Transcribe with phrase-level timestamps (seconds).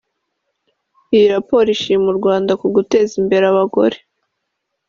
[1.15, 3.97] Iyi raporo ishima u Rwanda ku guteza imbere abagore